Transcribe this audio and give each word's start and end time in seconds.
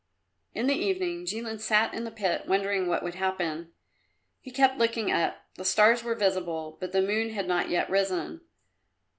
In 0.55 0.65
the 0.65 0.73
evening 0.73 1.27
Jilin 1.27 1.59
sat 1.59 1.93
in 1.93 2.05
the 2.05 2.09
pit 2.11 2.47
wondering 2.47 2.87
what 2.87 3.03
would 3.03 3.13
happen. 3.13 3.71
He 4.39 4.49
kept 4.49 4.79
looking 4.79 5.11
up; 5.11 5.45
the 5.57 5.63
stars 5.63 6.03
were 6.03 6.15
visible, 6.15 6.75
but 6.79 6.91
the 6.91 7.03
moon 7.03 7.29
had 7.29 7.45
not 7.47 7.69
yet 7.69 7.87
risen. 7.87 8.41